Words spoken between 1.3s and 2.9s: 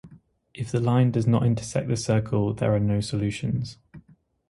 intersect the circle, there are